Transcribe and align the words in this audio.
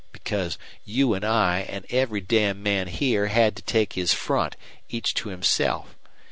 Because 0.11 0.57
you 0.83 1.13
an' 1.13 1.23
I 1.23 1.59
an' 1.61 1.85
every 1.91 2.21
damned 2.21 2.63
man 2.63 2.87
here 2.87 3.27
had 3.27 3.55
to 3.57 3.61
take 3.61 3.93
his 3.93 4.15
front, 4.15 4.55
each 4.89 5.13
to 5.13 5.29
himself. 5.29 5.95